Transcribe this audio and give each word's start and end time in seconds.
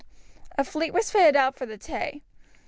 A 0.57 0.63
fleet 0.63 0.95
was 0.95 1.11
fitted 1.11 1.35
out 1.35 1.55
for 1.55 1.67
the 1.67 1.77
Tay. 1.77 2.23